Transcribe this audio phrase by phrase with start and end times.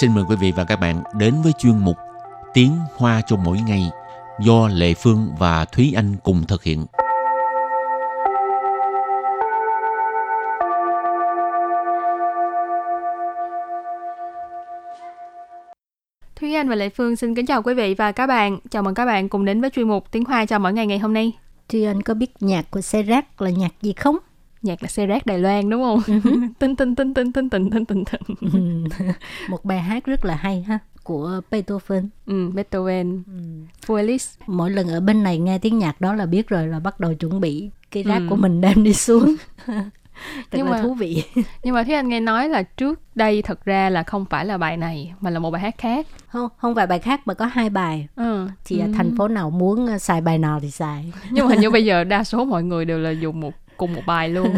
[0.00, 1.96] xin mời quý vị và các bạn đến với chuyên mục
[2.54, 3.90] Tiếng Hoa cho mỗi ngày
[4.40, 6.86] do Lệ Phương và Thúy Anh cùng thực hiện.
[16.36, 18.58] Thúy Anh và Lệ Phương xin kính chào quý vị và các bạn.
[18.70, 20.98] Chào mừng các bạn cùng đến với chuyên mục Tiếng Hoa cho mỗi ngày ngày
[20.98, 21.32] hôm nay.
[21.68, 24.16] Thúy Anh có biết nhạc của Serac là nhạc gì không?
[24.66, 26.20] Nhạc là Serac Đài Loan đúng không?
[26.58, 28.84] tinh tinh tinh tinh tinh tinh tinh tinh tinh.
[29.48, 32.08] Một bài hát rất là hay ha của Beethoven.
[32.26, 33.22] Ừ, Beethoven.
[33.26, 33.42] Ừ.
[33.86, 34.36] Feliz.
[34.46, 37.14] Mỗi lần ở bên này nghe tiếng nhạc đó là biết rồi là bắt đầu
[37.14, 38.26] chuẩn bị cái rác ừ.
[38.30, 39.34] của mình đem đi xuống.
[40.50, 41.22] Thật nhưng là mà, thú vị.
[41.62, 44.58] nhưng mà Thúy Anh nghe nói là trước đây thật ra là không phải là
[44.58, 46.06] bài này mà là một bài hát khác.
[46.28, 48.08] Không, không phải bài khác mà có hai bài.
[48.16, 48.48] Ừ.
[48.64, 48.92] Thì ừ.
[48.94, 51.12] thành phố nào muốn ờ, xài bài nào thì xài.
[51.30, 54.01] Nhưng mà như bây giờ đa số mọi người đều là dùng một cùng một
[54.05, 54.55] bài luôn.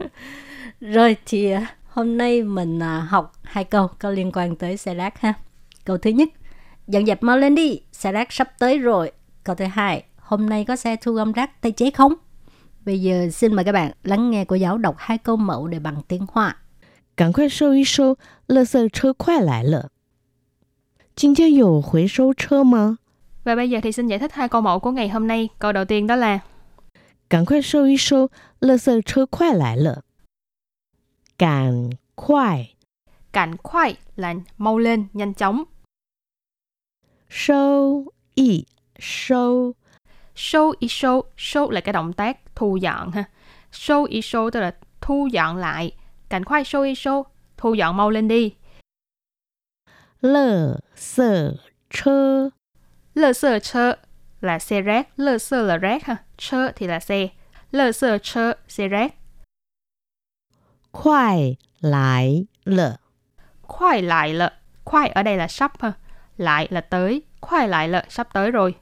[0.81, 4.93] Rồi thì ờ, hôm nay mình ờ, học hai câu có liên quan tới xe
[4.93, 5.33] rác ha.
[5.85, 6.29] Câu thứ nhất,
[6.87, 9.11] dọn dẹp mau lên đi, xe rác sắp tới rồi.
[9.43, 12.13] Câu thứ hai, hôm nay có xe thu gom rác tay chế không?
[12.85, 15.79] Bây giờ xin mời các bạn lắng nghe cô giáo đọc hai câu mẫu để
[15.79, 16.55] bằng tiếng Hoa.
[17.17, 19.89] 赶快收一收，垃圾车快来了。
[21.15, 22.97] 今天有回收车吗？
[23.43, 25.49] Và bây giờ thì xin giải thích hai câu mẫu của ngày hôm nay.
[25.59, 26.39] Câu đầu tiên đó là
[27.31, 28.29] 赶快收一收，
[28.59, 30.03] 垃圾车快来了。
[31.37, 32.69] 赶快，
[33.31, 35.65] 赶快 là mau lên, nhanh chóng.
[37.29, 38.65] 收一
[38.99, 39.75] 收
[40.35, 43.23] show i show show là cái động tác thu dọn ha
[43.71, 45.91] show i show tức là thu dọn lại
[46.29, 47.23] cảnh khoai show i show
[47.57, 48.55] thu dọn mau lên đi
[50.21, 51.55] lơ sơ
[51.89, 52.49] chơ
[53.13, 53.95] lơ sơ chơ
[54.44, 57.28] là xe rác, lơ sơ là rác ha, chơ thì là xe,
[57.70, 59.14] lơ sơ chơ, xe rác.
[60.92, 62.96] Khoai lại lợ
[63.62, 64.52] Khoai lại lợ,
[64.84, 65.92] khoai ở đây là sắp ha,
[66.36, 68.74] lại là tới, khoai lại lợ, sắp tới rồi.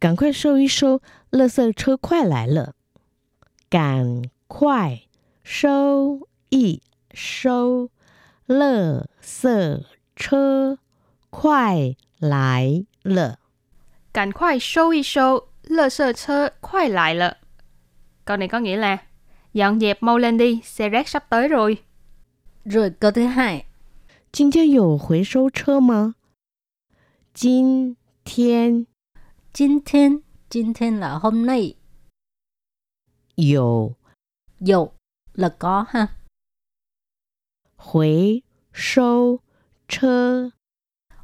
[0.00, 0.98] Cảm khoai sâu y sâu,
[1.30, 2.72] lơ sơ chơ khoai lại lợ.
[3.70, 5.06] Cảm khoai
[5.44, 6.78] sâu y
[7.14, 7.88] sâu,
[8.46, 9.82] lơ sơ
[10.16, 10.74] chơ
[11.30, 13.36] khoai lại lợ.
[14.13, 17.37] 赶快收一收，垃圾车快来了！
[18.25, 18.97] Câu này có nghĩa là
[19.53, 21.83] dọn dẹp mau lên đi, xe rác sắp tới rồi.
[22.65, 23.65] Rồi câu thứ hai.
[24.31, 26.15] 今天有回收车吗？
[27.33, 28.85] 今天
[29.53, 31.75] 今天今天 là hôm nay.
[33.35, 33.95] Dầu
[34.59, 34.93] Dầu
[35.33, 36.07] là có ha.
[37.77, 38.39] Huế
[38.73, 39.39] sâu
[39.87, 40.49] chơ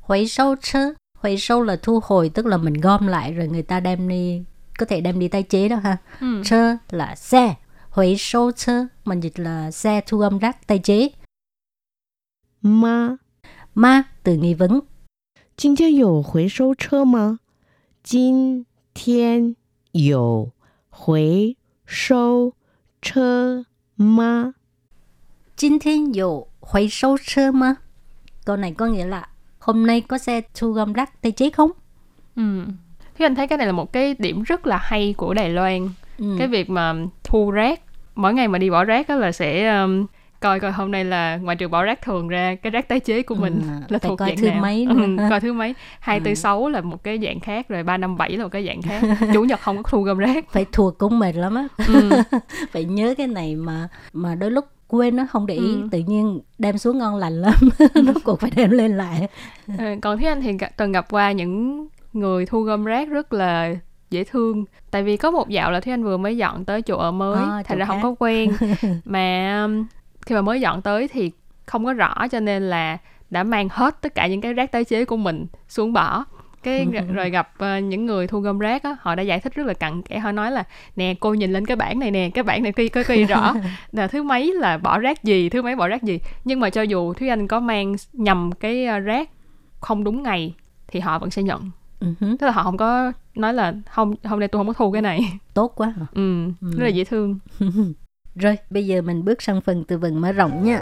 [0.00, 3.62] Huế sâu chơ Huế sâu là thu hồi tức là mình gom lại rồi người
[3.62, 4.42] ta đem đi
[4.78, 5.96] có thể đem đi tái chế đó ha.
[6.20, 6.42] Ừ.
[6.44, 7.54] Chơ là xe.
[7.90, 11.08] Huế sâu chơ mình dịch là xe thu gom rác tái chế.
[12.62, 13.16] Ma
[13.74, 14.82] Ma từ nghi vấn.
[15.56, 17.38] 今天有回收车吗？
[18.02, 19.54] 今天
[19.92, 20.50] 有
[20.90, 21.56] 回
[21.86, 22.54] 收
[23.00, 23.64] 车
[23.96, 24.54] 吗？
[25.56, 27.76] 今天有回收车吗？
[28.44, 29.27] Câu này có nghĩa là
[29.73, 31.71] hôm nay có xe thu gom rác tái chế không?
[32.35, 32.63] Ừ.
[33.17, 35.89] Thế anh thấy cái này là một cái điểm rất là hay của Đài Loan.
[36.17, 36.35] Ừ.
[36.39, 36.93] Cái việc mà
[37.23, 37.81] thu rác
[38.15, 40.05] mỗi ngày mà đi bỏ rác đó là sẽ um,
[40.39, 43.21] coi coi hôm nay là ngoài trừ bỏ rác thường ra cái rác tái chế
[43.21, 46.19] của mình ừ, là thuộc coi dạng thứ nào mấy ừ, coi thứ mấy hai
[46.19, 48.81] tư sáu là một cái dạng khác rồi ba năm bảy là một cái dạng
[48.81, 49.03] khác
[49.33, 52.09] chủ nhật không có thu gom rác phải thuộc cũng mệt lắm á ừ.
[52.71, 55.87] phải nhớ cái này mà mà đôi lúc quên nó không để ý ừ.
[55.91, 57.53] tự nhiên đem xuống ngon lành lắm.
[57.93, 59.27] Rốt cuộc phải đem lên lại.
[59.77, 63.75] À, còn thế anh thì từng gặp qua những người thu gom rác rất là
[64.09, 64.65] dễ thương.
[64.91, 67.43] Tại vì có một dạo là thế anh vừa mới dọn tới chỗ ở mới
[67.43, 67.91] à, thành ra khác.
[67.91, 68.51] không có quen.
[69.05, 69.67] Mà
[70.21, 71.31] khi mà mới dọn tới thì
[71.65, 72.97] không có rõ cho nên là
[73.29, 76.25] đã mang hết tất cả những cái rác tái chế của mình xuống bỏ
[76.63, 79.67] cái rồi gặp uh, những người thu gom rác á họ đã giải thích rất
[79.67, 80.19] là cặn kẽ.
[80.19, 80.63] Họ nói là
[80.95, 83.53] nè cô nhìn lên cái bảng này nè cái bảng này có ghi rõ.
[83.91, 86.19] Là thứ mấy là bỏ rác gì thứ mấy bỏ rác gì.
[86.45, 89.29] Nhưng mà cho dù thúy anh có mang nhầm cái uh, rác
[89.79, 90.53] không đúng ngày
[90.87, 91.71] thì họ vẫn sẽ nhận.
[91.99, 92.37] Uh-huh.
[92.37, 95.01] tức là họ không có nói là không hôm nay tôi không có thu cái
[95.01, 95.19] này.
[95.53, 96.71] Tốt quá ừ, ừ.
[96.77, 97.39] rất là dễ thương.
[98.35, 100.79] Rồi, bây giờ mình bước sang phần từ vựng mở rộng nha.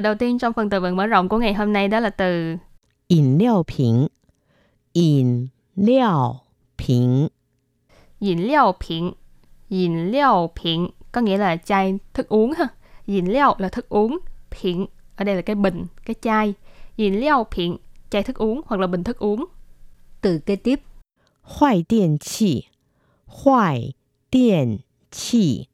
[0.00, 2.56] đầu tiên trong phần từ vựng mở rộng của ngày hôm nay đó là từ
[3.08, 4.06] ỉn liệu bình.
[4.92, 6.34] ỉn liệu
[6.88, 7.28] bình.
[8.18, 9.12] ỉn liệu bình.
[9.68, 12.68] ỉn liệu bình có nghĩa là chai thức uống ha.
[13.06, 14.18] ỉn liệu là thức uống,
[14.62, 14.86] bình
[15.16, 16.54] ở đây là cái bình, cái chai.
[16.96, 17.76] ỉn liệu bình
[18.10, 19.44] chai thức uống hoặc là bình thức uống.
[20.20, 20.80] Từ kế tiếp.
[21.42, 22.64] Hoài điện chỉ.
[23.26, 23.92] Hoài
[24.32, 24.78] điện
[25.10, 25.66] chỉ.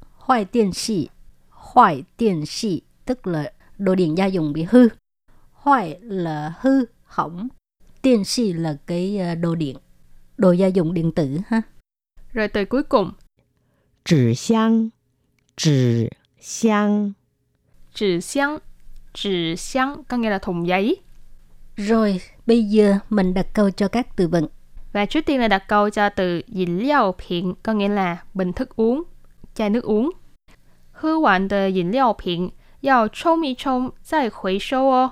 [0.00, 1.08] Hoài điện chỉ.
[1.50, 4.88] Hoài điện chỉ tức là đồ điện gia dụng bị hư.
[5.52, 7.48] Hoài là hư, hỏng.
[8.02, 9.76] Điện sĩ là cái ờ, đồ điện,
[10.38, 11.62] đồ gia dụng điện tử ha.
[12.32, 13.12] Rồi từ cuối cùng.
[14.04, 14.88] Chỉ xiang,
[15.56, 16.08] chỉ
[16.40, 17.12] xiang.
[17.94, 18.58] Chỉ xiang,
[19.14, 20.96] chỉ xiang có nghĩa là thùng giấy.
[21.76, 24.48] Rồi, bây giờ mình đặt câu cho các từ vựng.
[24.92, 28.52] Và trước tiên là đặt câu cho từ dinh liệu phiện, có nghĩa là bình
[28.52, 29.02] thức uống,
[29.54, 30.10] chai nước uống.
[30.92, 32.48] Hư hoạn de dinh liệu phiện,
[32.81, 35.11] yào trông y trông,再回收哦。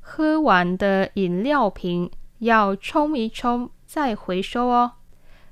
[0.00, 4.92] 喝完的饮料瓶要冲一冲再回收哦.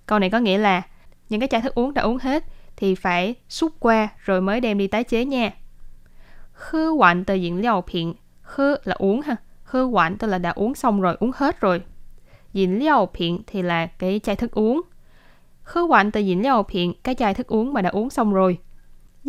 [0.06, 0.82] Câu này có nghĩa là
[1.28, 2.44] những cái chai thức uống đã uống hết
[2.76, 5.50] thì phải xúc qua rồi mới đem đi tái chế nha.
[6.52, 8.12] Hư hoạn tờ diện liệu phiện.
[8.42, 9.36] Hư là uống ha.
[9.64, 11.82] Hư hoạn tức là đã uống xong rồi, uống hết rồi.
[12.52, 14.80] Diện liệu phiện thì là cái chai thức uống.
[15.62, 18.58] Hư hoạn tờ diện liệu phiện, cái chai thức uống mà đã uống xong rồi.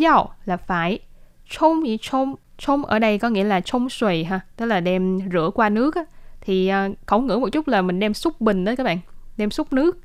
[0.02, 0.98] Yào là phải.
[1.59, 5.19] Chôm gì chôm, chôm ở đây có nghĩa là chôm xuề ha, tức là đem
[5.31, 6.05] rửa qua nước á.
[6.41, 8.99] Thì uh, khẩu ngữ một chút là mình đem xúc bình đó các bạn,
[9.37, 9.97] đem xúc nước.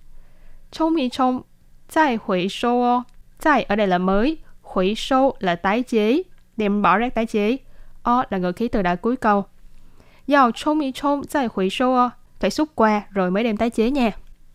[0.71, 1.41] Chôm gì chôm,
[1.93, 3.03] zài hủy sô,
[3.43, 6.23] zài ở đây là mới, hủy sô là tái chế,
[6.57, 7.57] đem bỏ rác tái chế.
[8.03, 9.45] O là ngữ khí từ đã cuối câu.
[10.27, 12.09] Giao chôm gì chôm, zài hủy sô,
[12.41, 14.11] phải xúc qua rồi mới đem tái chế nha.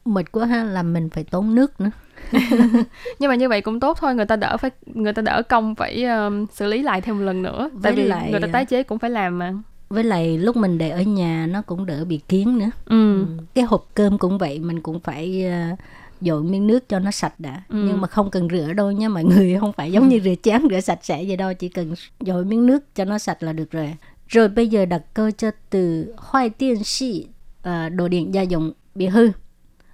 [0.06, 1.92] Mệt quá ha, là mình phải tốn nước nữa.
[3.20, 5.76] nhưng mà như vậy cũng tốt thôi người ta đỡ phải người ta đỡ công
[5.76, 8.48] phải um, xử lý lại thêm một lần nữa với tại vì lại, người ta
[8.54, 9.54] tái chế cũng phải làm mà
[9.90, 13.20] với lại lúc mình để ở nhà nó cũng đỡ bị kiến nữa ừ.
[13.20, 13.28] ừ.
[13.54, 15.80] cái hộp cơm cũng vậy mình cũng phải uh,
[16.22, 17.86] dội miếng nước cho nó sạch đã ừ.
[17.88, 20.62] nhưng mà không cần rửa đâu nha mọi người không phải giống như rửa chén
[20.70, 23.72] rửa sạch sẽ vậy đâu chỉ cần dội miếng nước cho nó sạch là được
[23.72, 23.94] rồi
[24.28, 27.26] rồi bây giờ đặt câu cho từ hoài điện xị
[27.70, 29.32] uh, đồ điện gia dụng bị hư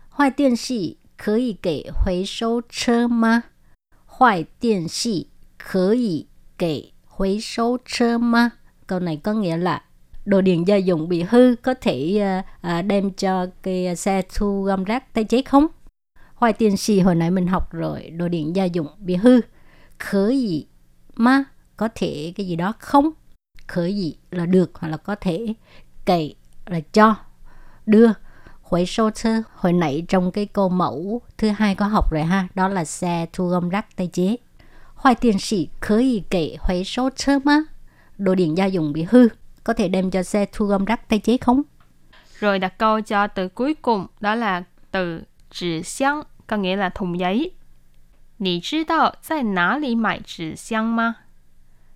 [0.09, 3.44] hoài điện xị 可以给回收车吗？
[4.06, 5.28] 坏电器
[5.58, 6.28] 可以
[6.58, 8.52] 给回收车吗？
[8.86, 9.82] Câu này có nghĩa là
[10.25, 14.62] đồ điện gia dụng bị hư có thể uh, uh, đem cho cái xe thu
[14.62, 15.66] gom rác tái chế không?
[16.34, 19.40] Hoài tiền xì hồi nãy mình học rồi, đồ điện gia dụng bị hư.
[19.98, 20.66] Khở gì
[21.14, 21.44] mà
[21.76, 23.10] có thể cái gì đó không?
[23.66, 25.54] Khở gì là được hoặc là có thể
[26.04, 26.36] cậy
[26.66, 27.16] là cho
[27.86, 28.10] đưa
[28.69, 32.48] Huệ sô chơ hồi nãy trong cái câu mẫu thứ hai có học rồi ha,
[32.54, 34.36] đó là xe thu gom rác tái chế.
[34.94, 37.62] Hoài tiền sĩ có thể kể huệ sô chơ mà?
[38.19, 39.28] Đồ điện gia dụng bị hư,
[39.64, 41.62] có thể đem cho xe thu gom rác tái chế không?
[42.38, 46.88] Rồi đặt câu cho từ cuối cùng, đó là từ chỉ xiang, có nghĩa là
[46.88, 47.52] thùng giấy.
[48.36, 51.16] 你知道在哪里买纸箱吗？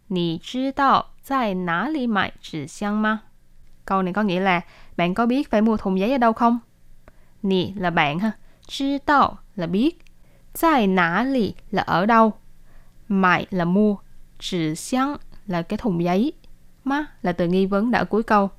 [0.07, 3.23] 你知道在哪里买纸箱吗？
[3.85, 4.61] Câu này có nghĩa là
[4.98, 6.60] bạn có biết phải mua thùng giấy ở đâu không?
[7.44, 8.32] Nì là bạn ha.
[8.68, 10.00] Chứ đạo là biết.
[10.62, 12.34] Tại nã lì là ở đâu.
[13.08, 13.96] Mại là mua.
[14.40, 15.18] Chỉ xiang
[15.48, 16.34] là cái thùng giấy.
[16.84, 18.50] Ma là từ nghi vấn đã cuối câu.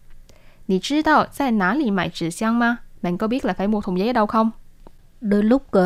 [0.68, 2.76] Nì chứ đạo tại nã lì mại chỉ xiang ma?
[3.02, 4.50] Bạn có biết là phải mua thùng giấy ở đâu không?
[5.20, 5.82] Đôi lúc uh,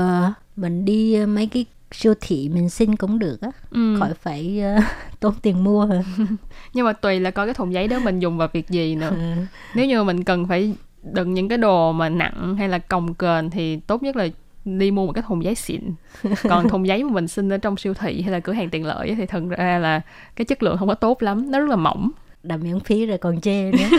[0.56, 3.48] mình đi uh, mấy cái siêu thị mình xin cũng được á.
[3.70, 3.96] Ừ.
[3.98, 4.84] khỏi phải uh,
[5.20, 5.88] tốn tiền mua.
[6.74, 9.10] Nhưng mà tùy là coi cái thùng giấy đó mình dùng vào việc gì nữa.
[9.10, 9.44] Ừ.
[9.74, 13.50] nếu như mình cần phải đựng những cái đồ mà nặng hay là cồng kềnh
[13.50, 14.28] thì tốt nhất là
[14.64, 15.82] đi mua một cái thùng giấy xịn.
[16.48, 18.86] Còn thùng giấy mà mình xin ở trong siêu thị hay là cửa hàng tiện
[18.86, 20.00] lợi thì thật ra là
[20.36, 22.10] cái chất lượng không có tốt lắm nó rất là mỏng.
[22.42, 23.98] Đã miễn phí rồi còn chê nữa.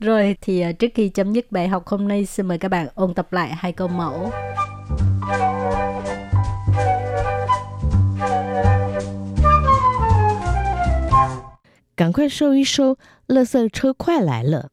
[0.00, 2.88] Rồi thì à, trước khi chấm dứt bài học hôm nay xin mời các bạn
[2.94, 4.30] ôn tập lại hai câu mẫu
[11.95, 12.97] 赶快收一收，
[13.27, 14.69] 垃圾车快来了！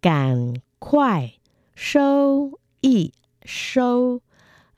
[0.00, 1.34] 赶快
[1.74, 3.12] 收一
[3.44, 4.20] 收，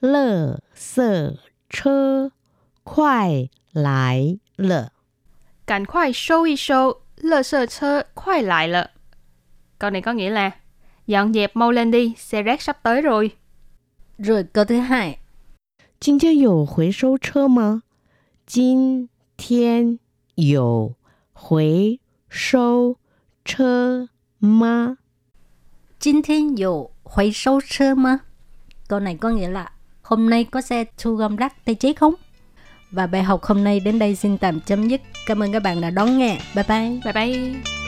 [0.00, 2.32] 垃圾车
[2.84, 4.92] 快来了！
[5.64, 8.90] 赶快收一收，垃圾车快来了！
[9.78, 10.52] Câu này có nghĩa là
[11.06, 13.30] dọn dẹp mau lên đi, xe rác sắp tới rồi.
[14.18, 15.18] Rồi câu thứ hai.
[15.98, 17.82] 今天有回收车吗？
[18.46, 19.98] 今天
[20.34, 20.94] 有
[21.40, 21.98] 回
[22.30, 22.96] 收
[23.44, 24.08] 车
[24.40, 24.96] 吗？
[25.98, 28.20] 今天有回收车吗？
[28.88, 29.70] Câu này có nghĩa là
[30.02, 32.14] hôm nay có xe thu gom rác tái chế không?
[32.90, 35.00] Và bài học hôm nay đến đây xin tạm chấm dứt.
[35.26, 36.40] Cảm ơn các bạn đã đón nghe.
[36.54, 37.00] Bye bye.
[37.04, 37.79] Bye bye.